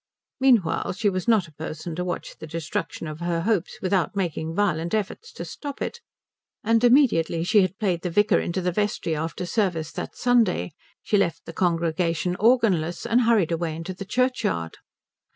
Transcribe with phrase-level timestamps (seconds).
[0.39, 4.55] Meanwhile she was not a person to watch the destruction of her hopes without making
[4.55, 6.01] violent efforts to stop it;
[6.63, 10.71] and immediately she had played the vicar into the vestry after service that Sunday
[11.03, 14.79] she left the congregation organless and hurried away into the churchyard.